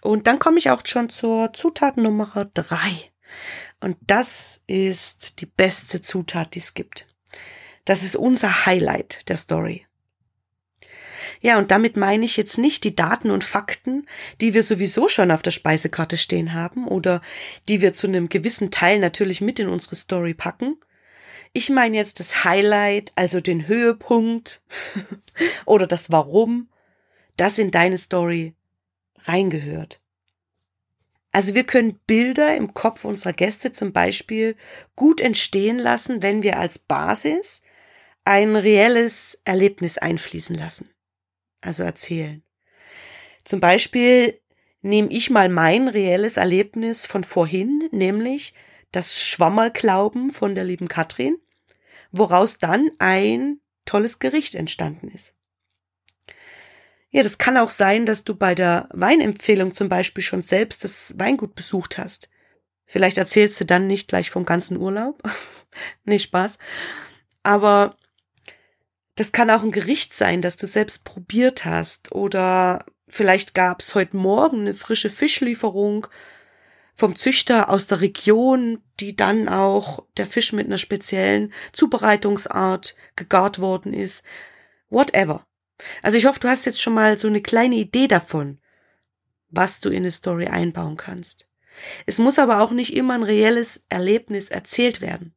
Und 0.00 0.26
dann 0.26 0.38
komme 0.38 0.58
ich 0.58 0.70
auch 0.70 0.80
schon 0.86 1.10
zur 1.10 1.52
Zutat 1.52 1.98
Nummer 1.98 2.48
drei. 2.54 3.10
Und 3.80 3.96
das 4.00 4.62
ist 4.66 5.40
die 5.40 5.46
beste 5.46 6.00
Zutat, 6.00 6.54
die 6.54 6.60
es 6.60 6.72
gibt. 6.72 7.08
Das 7.84 8.02
ist 8.02 8.16
unser 8.16 8.64
Highlight 8.64 9.28
der 9.28 9.36
Story. 9.36 9.86
Ja, 11.40 11.58
und 11.58 11.70
damit 11.70 11.96
meine 11.96 12.24
ich 12.24 12.36
jetzt 12.36 12.56
nicht 12.56 12.84
die 12.84 12.96
Daten 12.96 13.30
und 13.30 13.44
Fakten, 13.44 14.06
die 14.40 14.54
wir 14.54 14.62
sowieso 14.62 15.08
schon 15.08 15.30
auf 15.30 15.42
der 15.42 15.50
Speisekarte 15.50 16.16
stehen 16.16 16.54
haben 16.54 16.86
oder 16.86 17.20
die 17.68 17.80
wir 17.80 17.92
zu 17.92 18.06
einem 18.06 18.28
gewissen 18.28 18.70
Teil 18.70 18.98
natürlich 18.98 19.40
mit 19.40 19.58
in 19.58 19.68
unsere 19.68 19.96
Story 19.96 20.32
packen. 20.32 20.76
Ich 21.54 21.70
meine 21.70 21.96
jetzt 21.96 22.20
das 22.20 22.44
Highlight, 22.44 23.12
also 23.14 23.40
den 23.40 23.66
Höhepunkt 23.66 24.62
oder 25.64 25.86
das 25.86 26.12
Warum, 26.12 26.68
das 27.38 27.58
in 27.58 27.70
deine 27.70 27.96
Story 27.96 28.54
reingehört. 29.20 30.02
Also 31.32 31.54
wir 31.54 31.64
können 31.64 31.98
Bilder 32.06 32.54
im 32.54 32.74
Kopf 32.74 33.06
unserer 33.06 33.32
Gäste 33.32 33.72
zum 33.72 33.94
Beispiel 33.94 34.56
gut 34.94 35.22
entstehen 35.22 35.78
lassen, 35.78 36.20
wenn 36.20 36.42
wir 36.42 36.58
als 36.58 36.78
Basis 36.78 37.62
ein 38.26 38.54
reelles 38.54 39.38
Erlebnis 39.46 39.96
einfließen 39.96 40.54
lassen 40.54 40.90
also 41.64 41.82
erzählen. 41.82 42.42
Zum 43.44 43.60
Beispiel 43.60 44.40
nehme 44.82 45.10
ich 45.10 45.30
mal 45.30 45.48
mein 45.48 45.88
reelles 45.88 46.36
Erlebnis 46.36 47.06
von 47.06 47.24
vorhin, 47.24 47.88
nämlich 47.90 48.54
das 48.92 49.22
Schwammerglauben 49.22 50.30
von 50.30 50.54
der 50.54 50.64
lieben 50.64 50.88
Katrin, 50.88 51.38
woraus 52.16 52.58
dann 52.58 52.90
ein 52.98 53.60
tolles 53.84 54.18
Gericht 54.18 54.54
entstanden 54.54 55.08
ist. 55.08 55.34
Ja, 57.10 57.22
das 57.22 57.38
kann 57.38 57.56
auch 57.56 57.70
sein, 57.70 58.06
dass 58.06 58.24
du 58.24 58.34
bei 58.34 58.54
der 58.54 58.88
Weinempfehlung 58.92 59.72
zum 59.72 59.88
Beispiel 59.88 60.24
schon 60.24 60.42
selbst 60.42 60.82
das 60.82 61.18
Weingut 61.18 61.54
besucht 61.54 61.98
hast. 61.98 62.30
Vielleicht 62.86 63.18
erzählst 63.18 63.60
du 63.60 63.64
dann 63.64 63.86
nicht 63.86 64.08
gleich 64.08 64.30
vom 64.30 64.44
ganzen 64.44 64.76
Urlaub. 64.76 65.22
nee, 66.04 66.18
Spaß. 66.18 66.58
Aber 67.42 67.96
das 69.14 69.32
kann 69.32 69.50
auch 69.50 69.62
ein 69.62 69.70
Gericht 69.70 70.12
sein, 70.12 70.42
das 70.42 70.56
du 70.56 70.66
selbst 70.66 71.04
probiert 71.04 71.64
hast. 71.64 72.12
Oder 72.12 72.84
vielleicht 73.08 73.54
gab 73.54 73.80
es 73.80 73.94
heute 73.94 74.16
Morgen 74.16 74.62
eine 74.62 74.74
frische 74.74 75.10
Fischlieferung 75.10 76.06
vom 76.94 77.16
Züchter 77.16 77.70
aus 77.70 77.86
der 77.86 78.00
Region, 78.00 78.82
die 79.00 79.16
dann 79.16 79.48
auch 79.48 80.06
der 80.16 80.26
Fisch 80.26 80.52
mit 80.52 80.66
einer 80.66 80.78
speziellen 80.78 81.52
Zubereitungsart 81.72 82.94
gegart 83.16 83.58
worden 83.58 83.92
ist. 83.92 84.24
Whatever. 84.90 85.46
Also 86.02 86.18
ich 86.18 86.26
hoffe, 86.26 86.40
du 86.40 86.48
hast 86.48 86.66
jetzt 86.66 86.80
schon 86.80 86.94
mal 86.94 87.18
so 87.18 87.26
eine 87.26 87.42
kleine 87.42 87.74
Idee 87.74 88.06
davon, 88.06 88.60
was 89.48 89.80
du 89.80 89.88
in 89.88 89.98
eine 89.98 90.12
Story 90.12 90.46
einbauen 90.46 90.96
kannst. 90.96 91.50
Es 92.06 92.18
muss 92.18 92.38
aber 92.38 92.60
auch 92.60 92.70
nicht 92.70 92.94
immer 92.94 93.14
ein 93.14 93.24
reelles 93.24 93.82
Erlebnis 93.88 94.50
erzählt 94.50 95.00
werden. 95.00 95.34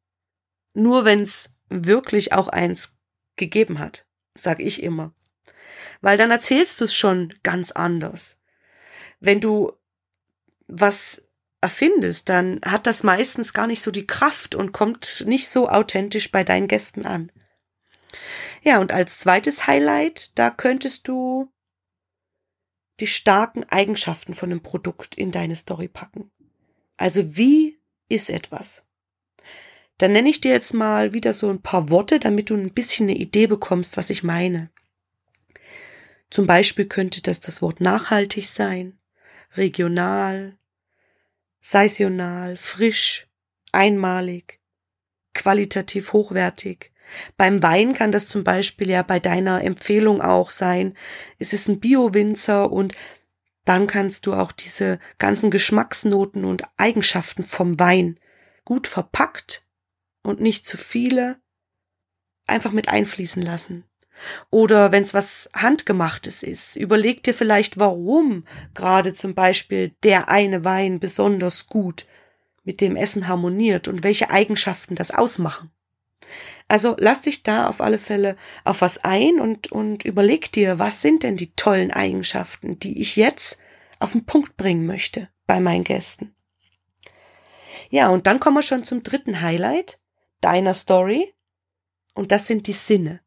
Nur 0.75 1.05
wenn 1.05 1.21
es 1.21 1.55
wirklich 1.69 2.33
auch 2.33 2.47
eins 2.47 2.97
gegeben 3.35 3.79
hat, 3.79 4.05
sag 4.35 4.59
ich 4.59 4.83
immer. 4.83 5.15
Weil 6.01 6.17
dann 6.19 6.29
erzählst 6.29 6.79
du 6.79 6.85
es 6.85 6.95
schon 6.95 7.33
ganz 7.41 7.71
anders. 7.71 8.39
Wenn 9.19 9.41
du 9.41 9.73
was 10.67 11.26
erfindest, 11.61 12.29
dann 12.29 12.59
hat 12.63 12.87
das 12.87 13.03
meistens 13.03 13.53
gar 13.53 13.67
nicht 13.67 13.81
so 13.81 13.91
die 13.91 14.07
Kraft 14.07 14.55
und 14.55 14.71
kommt 14.71 15.23
nicht 15.27 15.49
so 15.49 15.69
authentisch 15.69 16.31
bei 16.31 16.43
deinen 16.43 16.67
Gästen 16.67 17.05
an. 17.05 17.31
Ja, 18.63 18.79
und 18.79 18.91
als 18.91 19.19
zweites 19.19 19.67
Highlight, 19.67 20.37
da 20.37 20.49
könntest 20.49 21.07
du 21.07 21.51
die 22.99 23.07
starken 23.07 23.63
Eigenschaften 23.65 24.33
von 24.33 24.51
einem 24.51 24.61
Produkt 24.61 25.15
in 25.15 25.31
deine 25.31 25.55
Story 25.55 25.87
packen. 25.87 26.31
Also 26.95 27.37
wie 27.37 27.79
ist 28.09 28.29
etwas? 28.29 28.85
Dann 29.97 30.11
nenne 30.11 30.29
ich 30.29 30.41
dir 30.41 30.51
jetzt 30.51 30.73
mal 30.73 31.13
wieder 31.13 31.33
so 31.33 31.49
ein 31.49 31.61
paar 31.61 31.89
Worte, 31.89 32.19
damit 32.19 32.49
du 32.49 32.55
ein 32.55 32.73
bisschen 32.73 33.09
eine 33.09 33.17
Idee 33.17 33.47
bekommst, 33.47 33.97
was 33.97 34.09
ich 34.09 34.23
meine. 34.23 34.69
Zum 36.29 36.45
Beispiel 36.45 36.85
könnte 36.85 37.21
das 37.21 37.39
das 37.39 37.61
Wort 37.61 37.81
nachhaltig 37.81 38.47
sein, 38.47 38.99
regional, 39.55 40.57
saisonal, 41.61 42.57
frisch, 42.57 43.27
einmalig, 43.71 44.59
qualitativ 45.33 46.13
hochwertig. 46.13 46.91
Beim 47.37 47.63
Wein 47.63 47.93
kann 47.93 48.11
das 48.11 48.27
zum 48.27 48.43
Beispiel 48.43 48.89
ja 48.89 49.01
bei 49.01 49.19
deiner 49.19 49.63
Empfehlung 49.63 50.21
auch 50.21 50.49
sein. 50.49 50.97
Es 51.39 51.53
ist 51.53 51.67
ein 51.67 51.79
Bio-Winzer 51.79 52.71
und 52.71 52.93
dann 53.65 53.87
kannst 53.87 54.25
du 54.25 54.33
auch 54.33 54.51
diese 54.51 54.99
ganzen 55.17 55.51
Geschmacksnoten 55.51 56.45
und 56.45 56.63
Eigenschaften 56.77 57.43
vom 57.43 57.79
Wein 57.79 58.19
gut 58.65 58.87
verpackt 58.87 59.65
und 60.23 60.41
nicht 60.41 60.65
zu 60.65 60.77
viele 60.77 61.39
einfach 62.45 62.71
mit 62.71 62.89
einfließen 62.89 63.41
lassen. 63.41 63.83
Oder 64.49 64.91
wenn 64.91 65.03
es 65.03 65.13
was 65.13 65.49
Handgemachtes 65.55 66.43
ist, 66.43 66.75
überleg 66.75 67.23
dir 67.23 67.33
vielleicht, 67.33 67.79
warum 67.79 68.45
gerade 68.73 69.13
zum 69.13 69.35
Beispiel 69.35 69.95
der 70.03 70.29
eine 70.29 70.63
Wein 70.63 70.99
besonders 70.99 71.67
gut 71.67 72.05
mit 72.63 72.81
dem 72.81 72.95
Essen 72.95 73.27
harmoniert 73.27 73.87
und 73.87 74.03
welche 74.03 74.29
Eigenschaften 74.29 74.95
das 74.95 75.11
ausmachen. 75.11 75.71
Also 76.67 76.95
lass 76.99 77.21
dich 77.21 77.43
da 77.43 77.67
auf 77.67 77.79
alle 77.79 77.99
Fälle 77.99 78.35
auf 78.65 78.81
was 78.81 79.03
ein 79.03 79.39
und, 79.39 79.71
und 79.71 80.03
überleg 80.03 80.51
dir, 80.51 80.79
was 80.79 81.01
sind 81.01 81.23
denn 81.23 81.37
die 81.37 81.53
tollen 81.55 81.91
Eigenschaften, 81.91 82.77
die 82.79 82.99
ich 82.99 83.15
jetzt 83.15 83.59
auf 83.99 84.11
den 84.11 84.25
Punkt 84.25 84.57
bringen 84.57 84.85
möchte 84.85 85.29
bei 85.45 85.59
meinen 85.59 85.85
Gästen. 85.85 86.35
Ja, 87.89 88.09
und 88.09 88.27
dann 88.27 88.39
kommen 88.39 88.57
wir 88.57 88.63
schon 88.63 88.83
zum 88.83 89.01
dritten 89.01 89.41
Highlight 89.41 89.99
deiner 90.41 90.73
Story 90.73 91.33
und 92.13 92.33
das 92.33 92.47
sind 92.47 92.67
die 92.67 92.73
Sinne. 92.73 93.21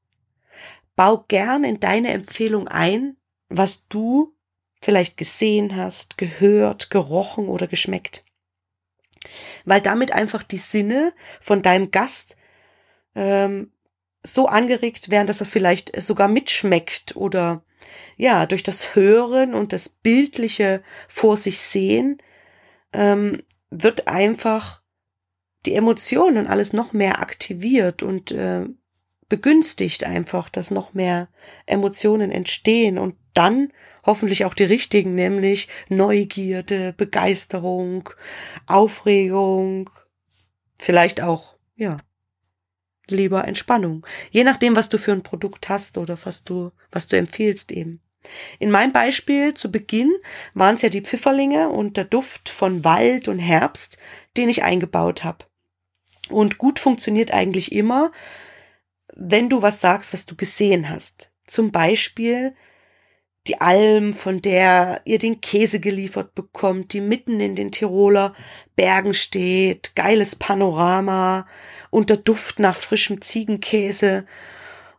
Bau 1.00 1.24
gern 1.28 1.64
in 1.64 1.80
deine 1.80 2.12
Empfehlung 2.12 2.68
ein, 2.68 3.16
was 3.48 3.88
du 3.88 4.36
vielleicht 4.82 5.16
gesehen 5.16 5.74
hast, 5.74 6.18
gehört, 6.18 6.90
gerochen 6.90 7.48
oder 7.48 7.66
geschmeckt. 7.66 8.22
Weil 9.64 9.80
damit 9.80 10.12
einfach 10.12 10.42
die 10.42 10.58
Sinne 10.58 11.14
von 11.40 11.62
deinem 11.62 11.90
Gast 11.90 12.36
ähm, 13.14 13.72
so 14.22 14.44
angeregt 14.44 15.08
werden, 15.08 15.26
dass 15.26 15.40
er 15.40 15.46
vielleicht 15.46 15.98
sogar 15.98 16.28
mitschmeckt 16.28 17.16
oder 17.16 17.64
ja, 18.18 18.44
durch 18.44 18.62
das 18.62 18.94
Hören 18.94 19.54
und 19.54 19.72
das 19.72 19.88
bildliche 19.88 20.82
vor 21.08 21.38
sich 21.38 21.60
sehen 21.60 22.18
ähm, 22.92 23.42
wird 23.70 24.06
einfach 24.06 24.82
die 25.64 25.76
Emotionen 25.76 26.46
alles 26.46 26.74
noch 26.74 26.92
mehr 26.92 27.20
aktiviert 27.20 28.02
und 28.02 28.32
äh, 28.32 28.66
begünstigt 29.30 30.04
einfach, 30.04 30.50
dass 30.50 30.70
noch 30.70 30.92
mehr 30.92 31.28
Emotionen 31.64 32.30
entstehen 32.30 32.98
und 32.98 33.14
dann 33.32 33.72
hoffentlich 34.04 34.44
auch 34.44 34.54
die 34.54 34.64
richtigen, 34.64 35.14
nämlich 35.14 35.68
Neugierde, 35.88 36.92
Begeisterung, 36.92 38.10
Aufregung, 38.66 39.88
vielleicht 40.78 41.22
auch, 41.22 41.56
ja, 41.76 41.96
lieber 43.08 43.46
Entspannung. 43.46 44.06
Je 44.30 44.44
nachdem, 44.44 44.76
was 44.76 44.88
du 44.88 44.98
für 44.98 45.12
ein 45.12 45.22
Produkt 45.22 45.68
hast 45.68 45.96
oder 45.96 46.18
was 46.24 46.44
du, 46.44 46.72
was 46.90 47.08
du 47.08 47.16
empfiehlst 47.16 47.72
eben. 47.72 48.02
In 48.58 48.70
meinem 48.70 48.92
Beispiel 48.92 49.54
zu 49.54 49.70
Beginn 49.70 50.12
waren 50.54 50.74
es 50.74 50.82
ja 50.82 50.90
die 50.90 51.00
Pfifferlinge 51.00 51.70
und 51.70 51.96
der 51.96 52.04
Duft 52.04 52.48
von 52.48 52.84
Wald 52.84 53.28
und 53.28 53.38
Herbst, 53.38 53.96
den 54.36 54.48
ich 54.48 54.62
eingebaut 54.62 55.24
habe. 55.24 55.46
Und 56.28 56.58
gut 56.58 56.78
funktioniert 56.78 57.32
eigentlich 57.32 57.72
immer, 57.72 58.12
wenn 59.14 59.48
du 59.48 59.62
was 59.62 59.80
sagst, 59.80 60.12
was 60.12 60.26
du 60.26 60.36
gesehen 60.36 60.88
hast. 60.88 61.32
Zum 61.46 61.72
Beispiel 61.72 62.54
die 63.46 63.60
Alm, 63.60 64.12
von 64.12 64.42
der 64.42 65.00
ihr 65.04 65.18
den 65.18 65.40
Käse 65.40 65.80
geliefert 65.80 66.34
bekommt, 66.34 66.92
die 66.92 67.00
mitten 67.00 67.40
in 67.40 67.54
den 67.54 67.72
Tiroler 67.72 68.34
Bergen 68.76 69.14
steht, 69.14 69.94
geiles 69.96 70.36
Panorama 70.36 71.46
und 71.90 72.10
der 72.10 72.18
Duft 72.18 72.58
nach 72.58 72.76
frischem 72.76 73.22
Ziegenkäse 73.22 74.26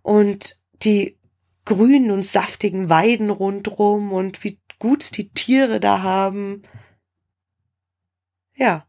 und 0.01 0.59
die 0.83 1.17
grünen 1.65 2.11
und 2.11 2.25
saftigen 2.25 2.89
Weiden 2.89 3.29
rundrum 3.29 4.11
und 4.11 4.43
wie 4.43 4.59
gut 4.79 5.15
die 5.17 5.29
Tiere 5.29 5.79
da 5.79 6.01
haben. 6.01 6.63
Ja. 8.55 8.87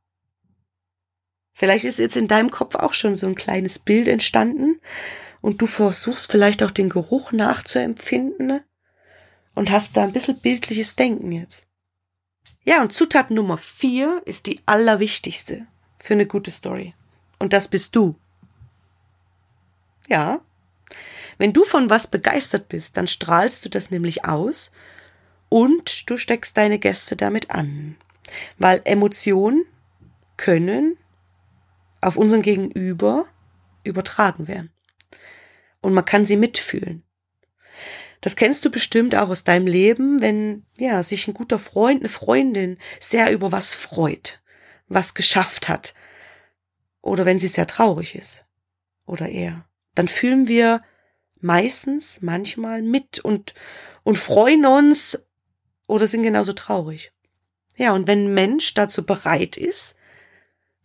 Vielleicht 1.63 1.85
ist 1.85 2.01
jetzt 2.01 2.17
in 2.17 2.27
deinem 2.27 2.51
Kopf 2.51 2.75
auch 2.75 2.93
schon 2.93 3.15
so 3.15 3.29
ein 3.29 3.37
kleines 3.37 3.79
Bild 3.79 4.09
entstanden 4.09 4.81
und 5.41 5.63
du 5.63 5.69
versuchst 5.69 6.29
vielleicht 6.29 6.61
auch 6.65 6.73
den 6.73 6.89
Geruch 6.89 7.31
nachzuempfinden 7.31 8.63
und 9.55 9.71
hast 9.71 9.97
da 9.97 10.03
ein 10.03 10.13
bisschen 10.13 10.41
bildliches 10.41 10.97
Denken 10.97 11.31
jetzt. 11.31 11.69
Ja, 12.65 12.83
und 12.83 12.93
Zutat 12.93 13.31
Nummer 13.31 13.59
vier 13.59 14.23
ist 14.25 14.49
die 14.49 14.59
allerwichtigste 14.67 15.69
für 16.01 16.15
eine 16.15 16.27
gute 16.27 16.51
Story. 16.51 16.95
Und 17.39 17.53
das 17.53 17.69
bist 17.69 17.95
du. 17.95 18.17
Ja. 20.09 20.41
Wenn 21.39 21.53
du 21.53 21.63
von 21.63 21.91
was 21.91 22.09
begeistert 22.09 22.69
bist, 22.71 22.97
dann 22.97 23.07
strahlst 23.07 23.65
du 23.65 23.69
das 23.69 23.93
nämlich 23.93 24.25
aus 24.25 24.73
und 25.49 26.11
du 26.11 26.17
steckst 26.17 26.57
deine 26.57 26.81
Gäste 26.81 27.15
damit 27.15 27.53
an. 27.53 27.95
Weil 28.59 28.81
Emotionen 28.83 29.65
können 30.37 30.99
auf 32.03 32.17
unseren 32.17 32.43
Gegenüber 32.43 33.25
übertragen 33.85 34.49
werden. 34.49 34.71
Und 35.81 35.95
man 35.95 36.05
kann 36.05 36.27
sie 36.27 36.37
mitfühlen. 36.37 37.03
Das 38.21 38.37
kennst 38.37 38.65
du 38.65 38.71
bestimmt 38.71 39.17
auch 39.17 39.31
aus 39.31 39.43
deinem 39.43 39.67
Leben, 39.67 40.21
wenn 40.21 40.65
ja 40.79 41.03
sich 41.03 41.27
ein 41.27 41.35
guter 41.35 41.59
Freund, 41.59 42.03
eine 42.03 42.09
Freundin 42.09 42.79
sehr 43.01 43.33
über 43.33 43.51
was 43.51 43.75
freut, 43.75 44.43
was 44.87 45.15
geschafft 45.15 45.69
hat, 45.69 45.95
oder 47.03 47.27
wenn 47.27 47.39
sie 47.39 47.49
sehr 47.49 47.67
traurig 47.67 48.15
ist 48.15 48.47
oder 49.05 49.29
er, 49.29 49.67
dann 49.95 50.09
fühlen 50.09 50.49
wir 50.49 50.83
meistens 51.41 52.23
manchmal 52.23 52.81
mit 52.81 53.19
und 53.19 53.55
und 54.05 54.17
freuen 54.17 54.65
uns 54.65 55.27
oder 55.89 56.07
sind 56.07 56.23
genauso 56.23 56.53
traurig. 56.53 57.13
Ja, 57.77 57.93
und 57.93 58.07
wenn 58.07 58.27
ein 58.27 58.35
Mensch 58.35 58.75
dazu 58.75 59.05
bereit 59.05 59.57
ist, 59.57 59.97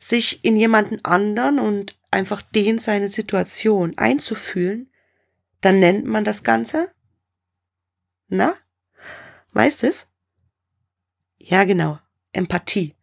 sich 0.08 0.44
in 0.44 0.56
jemanden 0.56 1.04
anderen 1.04 1.60
und 1.60 1.98
einfach 2.12 2.42
den 2.42 2.80
seine 2.80 3.10
Situation 3.10 3.98
einzufühlen, 3.98 4.90
dann 5.62 5.80
nennt 5.80 6.06
man 6.06 6.24
das 6.24 6.44
Ganze 6.44 6.90
na? 8.28 8.56
Weißt 9.54 9.84
es? 9.84 10.08
Ja, 11.38 11.64
genau. 11.64 12.00
Empathie. 12.34 12.96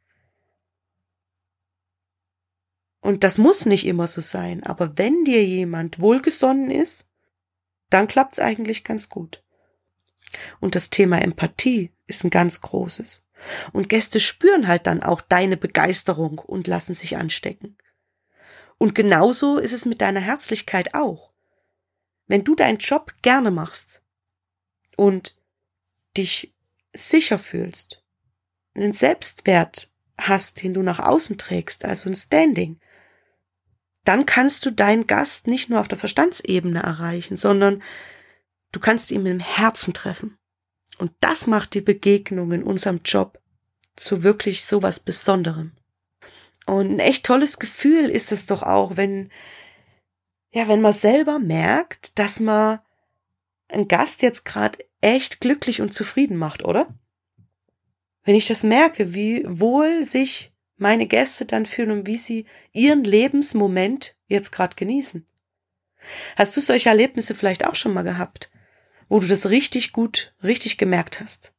Und 3.01 3.25
das 3.25 3.39
muss 3.39 3.67
nicht 3.67 3.87
immer 3.87 4.07
so 4.07 4.21
sein, 4.21 4.63
aber 4.63 4.97
wenn 4.97 5.25
dir 5.25 5.45
jemand 5.45 6.01
wohlgesonnen 6.01 6.71
ist, 6.71 7.07
dann 7.91 8.09
klappt's 8.09 8.39
eigentlich 8.39 8.83
ganz 8.85 9.09
gut. 9.09 9.43
Und 10.61 10.75
das 10.75 10.91
Thema 10.91 11.21
Empathie 11.21 11.93
ist 12.07 12.25
ein 12.25 12.31
ganz 12.31 12.61
großes. 12.61 13.24
Und 13.73 13.89
Gäste 13.89 14.21
spüren 14.21 14.69
halt 14.69 14.87
dann 14.87 15.03
auch 15.03 15.21
deine 15.21 15.57
Begeisterung 15.57 16.39
und 16.39 16.67
lassen 16.67 16.95
sich 16.95 17.17
anstecken. 17.17 17.77
Und 18.79 18.95
genauso 18.95 19.59
ist 19.59 19.73
es 19.73 19.85
mit 19.85 20.01
deiner 20.01 20.21
Herzlichkeit 20.21 20.95
auch. 20.95 21.33
Wenn 22.27 22.45
du 22.45 22.55
deinen 22.55 22.79
Job 22.79 23.15
gerne 23.23 23.51
machst, 23.51 24.03
und 24.97 25.35
dich 26.17 26.55
sicher 26.95 27.39
fühlst, 27.39 28.03
einen 28.75 28.93
Selbstwert 28.93 29.91
hast, 30.19 30.63
den 30.63 30.75
du 30.75 30.83
nach 30.83 31.01
außen 31.01 31.39
trägst, 31.39 31.85
also 31.85 32.09
ein 32.09 32.17
Standing, 32.17 32.81
dann 34.05 34.27
kannst 34.27 34.65
du 34.67 34.71
deinen 34.71 35.07
Gast 35.07 35.47
nicht 35.47 35.71
nur 35.71 35.81
auf 35.81 35.89
der 35.89 35.99
Verstandsebene 35.99 36.81
erreichen, 36.81 37.37
sondern 37.37 37.83
du 38.73 38.81
kannst 38.81 39.11
ihn 39.11 39.23
mit 39.23 39.33
dem 39.33 39.41
Herzen 39.41 39.95
treffen. 39.95 40.39
Und 40.99 41.13
das 41.21 41.47
macht 41.47 41.75
die 41.75 41.81
Begegnung 41.81 42.53
in 42.53 42.63
unserem 42.63 43.01
Job 43.05 43.41
zu 43.97 44.23
wirklich 44.23 44.65
sowas 44.65 45.01
Besonderem. 45.01 45.73
Und 46.67 46.93
ein 46.93 46.99
echt 46.99 47.27
tolles 47.27 47.59
Gefühl 47.59 48.09
ist 48.09 48.33
es 48.33 48.47
doch 48.47 48.63
auch, 48.63 48.97
wenn, 48.97 49.31
ja, 50.53 50.69
wenn 50.69 50.81
man 50.81 50.95
selber 50.95 51.39
merkt, 51.39 52.19
dass 52.19 52.41
man 52.41 52.81
ein 53.69 53.89
Gast 53.89 54.23
jetzt 54.23 54.45
gerade 54.45 54.79
echt 55.01 55.41
glücklich 55.41 55.81
und 55.81 55.93
zufrieden 55.93 56.37
macht, 56.37 56.65
oder? 56.65 56.89
Wenn 58.23 58.35
ich 58.35 58.47
das 58.47 58.63
merke, 58.63 59.15
wie 59.15 59.45
wohl 59.47 60.03
sich 60.03 60.53
meine 60.77 61.07
Gäste 61.07 61.45
dann 61.45 61.67
fühlen 61.67 61.91
und 61.91 62.07
wie 62.07 62.17
sie 62.17 62.47
ihren 62.73 63.05
Lebensmoment 63.05 64.17
jetzt 64.27 64.51
gerade 64.51 64.77
genießen. 64.77 65.27
Hast 66.37 66.57
du 66.57 66.61
solche 66.61 66.89
Erlebnisse 66.89 67.35
vielleicht 67.35 67.67
auch 67.67 67.77
schon 67.77 67.95
mal 67.95 68.03
gehabt, 68.03 68.51
wo 69.09 69.21
du 69.21 69.27
das 69.27 69.51
richtig 69.51 69.93
gut, 69.93 70.35
richtig 70.43 70.79
gemerkt 70.79 71.21
hast? 71.21 71.53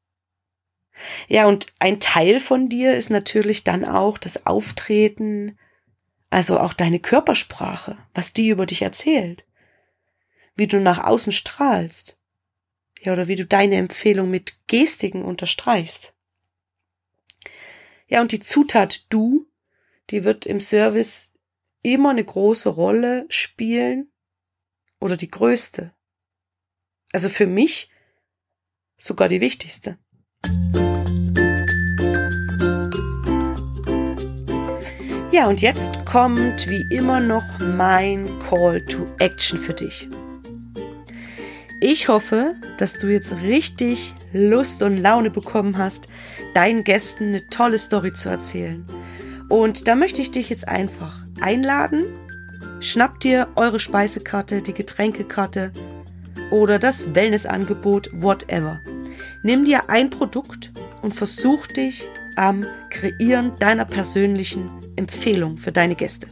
Ja, 1.28 1.46
und 1.46 1.74
ein 1.80 2.00
Teil 2.00 2.40
von 2.40 2.70
dir 2.70 2.96
ist 2.96 3.10
natürlich 3.10 3.64
dann 3.64 3.84
auch 3.84 4.18
das 4.18 4.46
Auftreten, 4.46 5.58
also 6.30 6.60
auch 6.60 6.74
deine 6.74 7.00
Körpersprache, 7.00 7.98
was 8.14 8.34
die 8.34 8.50
über 8.50 8.66
dich 8.66 8.82
erzählt 8.82 9.46
wie 10.56 10.68
du 10.68 10.80
nach 10.80 11.06
außen 11.06 11.34
strahlst. 11.34 12.18
Ja, 13.02 13.14
oder 13.14 13.28
wie 13.28 13.36
du 13.36 13.46
deine 13.46 13.76
Empfehlung 13.76 14.30
mit 14.30 14.68
Gestiken 14.68 15.22
unterstreichst. 15.22 16.14
Ja, 18.08 18.22
und 18.22 18.32
die 18.32 18.40
Zutat 18.40 19.12
du, 19.12 19.48
die 20.10 20.24
wird 20.24 20.46
im 20.46 20.60
Service 20.60 21.32
immer 21.82 22.12
eine 22.12 22.24
große 22.24 22.70
Rolle 22.70 23.26
spielen 23.30 24.12
oder 25.00 25.18
die 25.18 25.28
größte. 25.28 25.94
Also 27.16 27.30
für 27.30 27.48
mich 27.48 27.90
sogar 28.98 29.30
die 29.30 29.40
wichtigste. 29.40 29.98
Ja, 35.32 35.48
und 35.48 35.62
jetzt 35.62 36.06
kommt 36.06 36.70
wie 36.70 36.94
immer 36.94 37.22
noch 37.22 37.46
mein 37.78 38.28
Call 38.40 38.84
to 38.88 39.06
Action 39.20 39.58
für 39.58 39.74
dich. 39.74 40.10
Ich 41.80 42.10
hoffe, 42.10 42.56
dass 42.80 42.98
du 42.98 43.08
jetzt 43.08 43.34
richtig 43.44 44.14
Lust 44.34 44.82
und 44.82 44.98
Laune 44.98 45.30
bekommen 45.30 45.78
hast, 45.78 46.10
deinen 46.54 46.84
Gästen 46.84 47.30
eine 47.30 47.48
tolle 47.48 47.80
Story 47.80 48.12
zu 48.12 48.28
erzählen. 48.28 48.86
Und 49.48 49.88
da 49.88 49.96
möchte 49.96 50.22
ich 50.22 50.32
dich 50.32 50.50
jetzt 50.50 50.68
einfach 50.68 51.26
einladen. 51.40 52.08
Schnapp 52.82 53.22
dir 53.22 53.48
eure 53.56 53.80
Speisekarte, 53.80 54.62
die 54.62 54.74
Getränkekarte 54.74 55.72
oder 56.52 56.80
das 56.80 57.16
Wellnessangebot, 57.16 58.10
whatever. 58.14 58.80
Nimm 59.44 59.66
dir 59.66 59.90
ein 59.90 60.10
Produkt 60.10 60.72
und 61.02 61.14
versuch 61.14 61.68
dich 61.68 62.04
am 62.36 62.66
Kreieren 62.90 63.54
deiner 63.60 63.86
persönlichen 63.86 64.70
Empfehlung 64.96 65.58
für 65.58 65.72
deine 65.72 65.96
Gäste. 65.96 66.28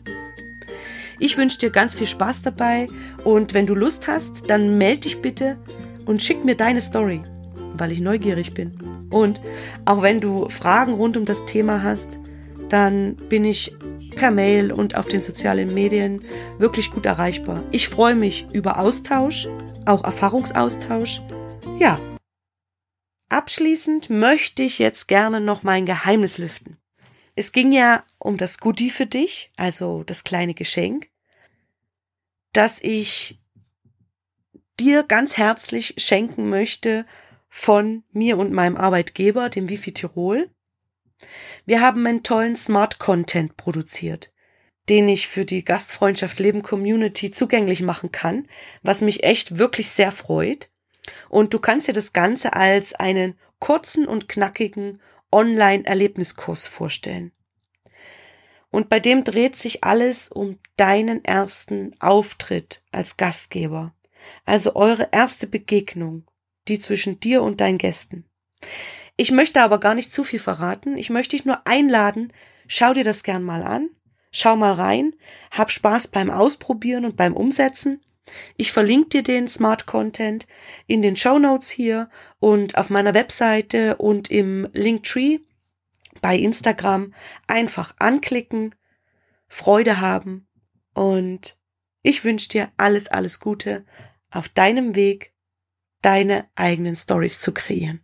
Ich 1.19 1.37
wünsche 1.37 1.59
dir 1.59 1.69
ganz 1.69 1.93
viel 1.93 2.07
Spaß 2.07 2.41
dabei 2.41 2.87
und 3.23 3.53
wenn 3.53 3.67
du 3.67 3.75
Lust 3.75 4.07
hast, 4.07 4.49
dann 4.49 4.77
melde 4.77 5.01
dich 5.01 5.21
bitte 5.21 5.57
und 6.05 6.21
schick 6.21 6.43
mir 6.43 6.55
deine 6.55 6.81
Story, 6.81 7.21
weil 7.75 7.91
ich 7.91 7.99
neugierig 7.99 8.53
bin. 8.53 8.77
Und 9.09 9.41
auch 9.85 10.01
wenn 10.01 10.19
du 10.19 10.49
Fragen 10.49 10.93
rund 10.93 11.15
um 11.15 11.25
das 11.25 11.45
Thema 11.45 11.83
hast, 11.83 12.19
dann 12.69 13.15
bin 13.29 13.45
ich 13.45 13.75
per 14.15 14.31
Mail 14.31 14.71
und 14.71 14.95
auf 14.95 15.07
den 15.07 15.21
sozialen 15.21 15.73
Medien 15.73 16.21
wirklich 16.57 16.91
gut 16.91 17.05
erreichbar. 17.05 17.63
Ich 17.71 17.89
freue 17.89 18.15
mich 18.15 18.47
über 18.53 18.79
Austausch, 18.79 19.47
auch 19.85 20.03
Erfahrungsaustausch. 20.03 21.21
Ja. 21.79 21.99
Abschließend 23.29 24.09
möchte 24.09 24.63
ich 24.63 24.79
jetzt 24.79 25.07
gerne 25.07 25.41
noch 25.41 25.63
mein 25.63 25.85
Geheimnis 25.85 26.37
lüften. 26.37 26.77
Es 27.35 27.51
ging 27.51 27.71
ja 27.71 28.03
um 28.19 28.37
das 28.37 28.59
Goodie 28.59 28.91
für 28.91 29.07
dich, 29.07 29.51
also 29.57 30.03
das 30.03 30.23
kleine 30.23 30.53
Geschenk, 30.53 31.09
das 32.51 32.77
ich 32.81 33.39
dir 34.79 35.03
ganz 35.03 35.37
herzlich 35.37 35.95
schenken 35.97 36.49
möchte 36.49 37.05
von 37.49 38.03
mir 38.11 38.37
und 38.37 38.51
meinem 38.51 38.77
Arbeitgeber, 38.77 39.49
dem 39.49 39.69
Wifi 39.69 39.93
Tirol. 39.93 40.49
Wir 41.65 41.81
haben 41.81 42.05
einen 42.05 42.23
tollen 42.23 42.55
Smart 42.55 42.99
Content 42.99 43.57
produziert, 43.57 44.31
den 44.89 45.07
ich 45.07 45.27
für 45.27 45.45
die 45.45 45.63
Gastfreundschaft 45.63 46.39
Leben 46.39 46.61
Community 46.61 47.31
zugänglich 47.31 47.81
machen 47.81 48.11
kann, 48.11 48.47
was 48.81 49.01
mich 49.01 49.23
echt 49.23 49.57
wirklich 49.57 49.89
sehr 49.89 50.11
freut. 50.11 50.69
Und 51.29 51.53
du 51.53 51.59
kannst 51.59 51.87
dir 51.87 51.93
das 51.93 52.13
Ganze 52.13 52.53
als 52.53 52.93
einen 52.93 53.37
kurzen 53.59 54.07
und 54.07 54.29
knackigen 54.29 54.99
Online-Erlebniskurs 55.31 56.67
vorstellen. 56.67 57.31
Und 58.69 58.89
bei 58.89 58.99
dem 58.99 59.23
dreht 59.23 59.55
sich 59.55 59.83
alles 59.83 60.29
um 60.29 60.59
deinen 60.77 61.23
ersten 61.23 61.95
Auftritt 61.99 62.83
als 62.91 63.17
Gastgeber. 63.17 63.93
Also 64.45 64.75
eure 64.75 65.09
erste 65.11 65.47
Begegnung 65.47 66.25
die 66.67 66.79
zwischen 66.79 67.19
dir 67.19 67.41
und 67.41 67.61
deinen 67.61 67.77
Gästen. 67.77 68.25
Ich 69.15 69.31
möchte 69.31 69.61
aber 69.61 69.79
gar 69.79 69.93
nicht 69.93 70.11
zu 70.11 70.23
viel 70.23 70.39
verraten. 70.39 70.97
Ich 70.97 71.09
möchte 71.09 71.35
dich 71.35 71.45
nur 71.45 71.67
einladen, 71.67 72.33
schau 72.67 72.93
dir 72.93 73.03
das 73.03 73.23
gern 73.23 73.43
mal 73.43 73.63
an, 73.63 73.89
schau 74.31 74.55
mal 74.55 74.73
rein, 74.73 75.13
hab 75.51 75.71
Spaß 75.71 76.07
beim 76.07 76.29
Ausprobieren 76.31 77.05
und 77.05 77.15
beim 77.15 77.35
Umsetzen. 77.35 78.01
Ich 78.57 78.71
verlinke 78.71 79.09
dir 79.09 79.23
den 79.23 79.47
Smart 79.47 79.85
Content 79.85 80.47
in 80.87 81.01
den 81.01 81.15
Show 81.15 81.37
Notes 81.37 81.69
hier 81.69 82.09
und 82.39 82.77
auf 82.77 82.89
meiner 82.89 83.13
Webseite 83.13 83.97
und 83.97 84.31
im 84.31 84.67
Linktree 84.73 85.39
bei 86.21 86.37
Instagram 86.37 87.13
einfach 87.47 87.95
anklicken, 87.99 88.73
Freude 89.47 89.99
haben 89.99 90.47
und 90.93 91.57
ich 92.01 92.23
wünsche 92.23 92.49
dir 92.49 92.71
alles, 92.77 93.07
alles 93.07 93.39
Gute 93.39 93.85
auf 94.31 94.49
deinem 94.49 94.95
Weg, 94.95 95.33
deine 96.01 96.49
eigenen 96.55 96.95
Stories 96.95 97.39
zu 97.39 97.53
kreieren. 97.53 98.03